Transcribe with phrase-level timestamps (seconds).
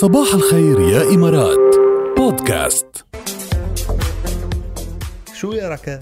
[0.00, 1.76] صباح الخير يا إمارات
[2.16, 3.04] بودكاست
[5.34, 6.00] شو يا ركا؟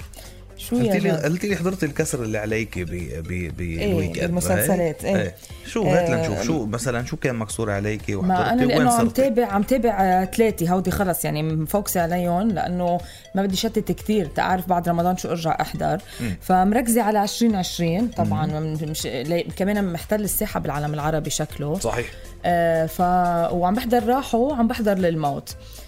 [0.58, 2.90] شو قلت يا لي جاد؟ قلت لي حضرت الكسر اللي عليك ب
[3.28, 5.34] ب بالمسلسلات، إيه.
[5.66, 8.90] شو هات آه، لنشوف شو مثلا شو كان مكسور عليك ما وحضرتي؟ أنا وين لأنه
[8.90, 13.00] عم صرتي؟ تابع عم تابع ثلاثة هودي خلص يعني مفوكسه عليهم لأنه
[13.34, 15.98] ما بدي شتت كثير تعرف بعد رمضان شو أرجع أحضر.
[16.40, 19.08] فمركزة على 2020 طبعا مش
[19.56, 21.78] كمان محتل الساحة بالعالم العربي شكله.
[21.78, 22.06] صحيح.
[22.44, 23.00] آه ف
[23.52, 25.50] وعم بحضر راحوا وعم بحضر للموت.
[25.50, 25.87] آه،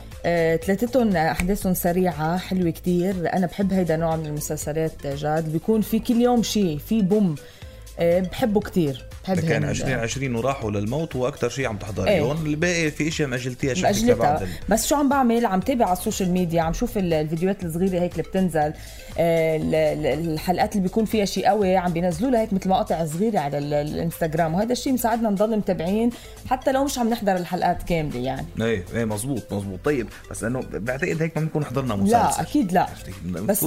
[0.57, 3.33] ثلاثتهم احداثهم سريعة حلوة كتير.
[3.33, 5.53] أنا بحب هيدا نوع من المسلسلات جاد.
[5.53, 7.35] بيكون في كل يوم شيء في boom.
[7.35, 7.60] آه،
[8.01, 9.05] بحبه كتير.
[9.25, 9.71] بحب كان هيدا.
[9.71, 12.21] 2020 وراحوا للموت وأكثر شيء عم تحضري إيه.
[12.21, 16.03] هون الباقي في إشياء مأجلتيها شكلك بعد بس شو عم بعمل؟ عم تابع على ال
[16.03, 18.73] social media عم شوف ال- الفيديوهات الصغيرة هيك اللي بتنزل.
[19.19, 23.05] آه، ال- ال- الحلقات اللي بيكون فيها شيء قوي عم بينزلوا لها هيك مثل مقاطع
[23.07, 24.55] صغيرة على ال- الإنستغرام.
[24.55, 26.11] وهذا الشيء مساعدنا نضل متابعين
[26.51, 28.47] حتى لو مش عم نحضر الحلقات كاملة يعني.
[28.61, 32.13] إيه إيه مزبوط مزبوط طيب بس إنه بعتقد هيك ما بنكون حضرنا مسلسل.
[32.13, 32.87] لا أكيد لا؟
[33.25, 33.65] بس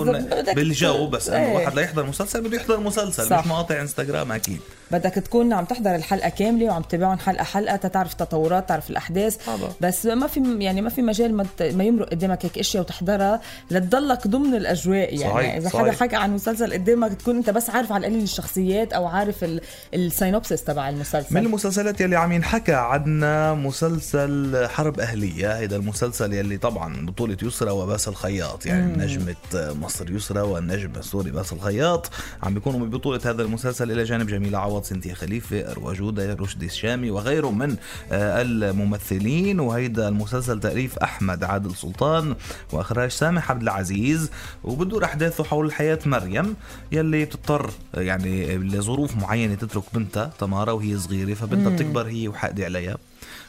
[0.55, 1.53] بالجو بس إنه إيه.
[1.55, 3.39] واحد ليحضر مسلسل بده يحضر مسلسل صح.
[3.39, 4.22] مش مقاطع إنستغرام.
[4.31, 4.61] أكيد
[4.93, 9.45] بدك تكون عم تحضر الحلقة كاملة وعم تتابعهم حلقة حلقة تتعرف تطورات تعرف الأحداث.
[9.45, 9.69] طبعا.
[9.81, 13.41] بس ما في يعني ما في مجال ما, ما يمرق قدامك هيك إشياء وتحضرها
[13.71, 15.15] لتضلك ضمن الأجواء.
[15.15, 15.81] يعني صحيح، إذا صحيح.
[15.81, 19.61] حدا حكى عن مسلسل قدامك تكون أنت بس عارف على القليل الشخصيات أو عارف ال-
[19.93, 21.35] السينوبسس تبع المسلسل.
[21.35, 27.71] من المسلسلات يلي عم ينحكى عنا مسلسل حرب أهلية هيدا المسلسل يلي طبعا بطولة يسرى
[27.71, 28.65] وباسل الخياط.
[28.65, 32.09] يعني نجمة مصر يسرى والنجم السوري باسل الخياط
[32.43, 37.11] عم بيكونوا ببطولة هذا المسلسل إلى جانب جميلة عوض سنتيا خليفة أروى جودة رشدي الشامي
[37.11, 37.75] وغيرهم من
[38.11, 39.59] آه، الممثلين.
[39.59, 42.35] وهيدا المسلسل تأليف أحمد عادل سلطان
[42.71, 44.29] وإخراج سامح عبد العزيز.
[44.63, 46.55] وبدور أحداثه حول حياة مريم
[46.91, 52.97] يلي بتضطر يعني لظروف معينة تترك بنتها تمارا وهي صغيرة فبدها بتكبر هي وحقدي عليها.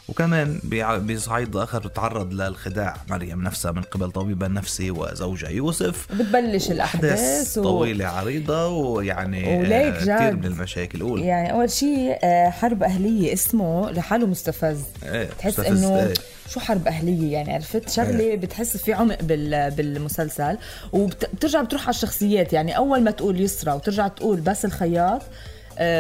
[0.09, 0.61] وكمان
[1.09, 6.07] بصعيد آخر بتتعرض للخداع مريم نفسها من قبل طبيبها النفسي وزوجها يوسف.
[6.13, 7.63] بتبلش أحداث الأحداث و...
[7.63, 10.39] طويلة عريضة ويعني وليك آه، كثير جاد.
[10.39, 11.03] من المشاكل.
[11.03, 11.23] قول.
[11.23, 14.81] يعني أول شيء آه، حرب أهلية اسمه لحاله مستفز.
[15.03, 16.15] إيه، تحس إنه إيه.
[16.49, 20.59] شو حرب أهلية يعني عرفت؟ شغلة بتحس في عمق بال بالمسلسل.
[20.93, 25.23] وبترجع بتروح على الشخصيات يعني أول ما تقول يسرى وترجع تقول باسل الخياط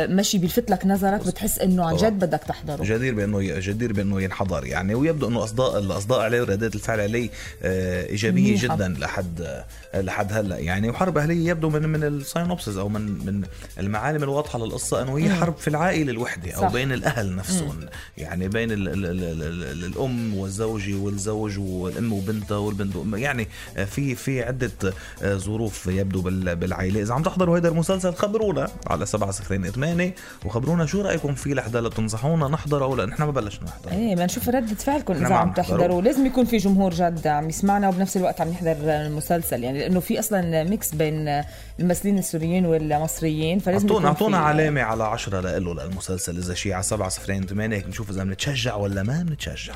[0.09, 1.97] ماشي بيلفت لك نظرك بتحس إنه عن.
[1.97, 2.85] جد بدك تحضره.
[2.85, 4.67] جدير بأنه جدير بأنه ينحضر.
[4.67, 7.31] يعني ويبدو إنه اصداء الأصداء عليه وردات الفعل عليه
[7.63, 8.75] آه، إيجابية منيحة.
[8.77, 9.41] جدا لحد
[9.95, 10.59] آه، لحد هلأ.
[10.59, 13.43] يعني وحرب أهلية يبدو من من ال synopsis أو من من
[13.79, 16.73] المعالم الواضحة للقصة إنه هي حرب في العائلة الوحدة أو صح.
[16.73, 17.81] بين الأهل نفسهم.
[18.19, 23.49] يعني بين ال ال ال ال ال الأم والزوجة والزوج والأم وبنتها والبنت وأم- يعني
[23.77, 24.71] آه، في في عدة
[25.23, 27.03] آه، ظروف يبدو بال- بالعائلة.
[27.03, 30.15] إذا عم تحضروا هذا المسلسل خبرونا على 7 صفرين 8
[30.45, 33.93] وخبرونا شو رأيكم فيه لحدا لتنصحونا نحضره أو لا؟ نحن ما بلشنا نحضر.
[33.93, 35.63] إيه بدنا نشوف ردة فعلكم إذا ما عم نحضره.
[35.63, 36.03] تحضروا.
[36.03, 39.65] لازم يكون في جمهور جد عم يسمعنا وبنفس الوقت عم يحضر المسلسل.
[39.65, 41.43] يعني لأنه في أصلا ميكس بين
[41.81, 47.09] الممثلين السوريين والمصريين فلازم اعطونا أعطونا علامة على 10 لإله للمسلسل إذا شيء على 7
[47.09, 49.75] صفرين 8 هيك نشوف إذا بنتشجع ولا ما بنتشجع.